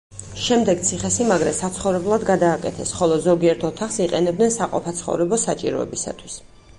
[0.43, 6.39] შემდეგ ციხესიმაგრე საცხოვრებლად გადააკეთეს, ხოლო ზოგიერთ ოთახს იყენებდნენ საყოფაცხოვრებო საჭიროებისათვის.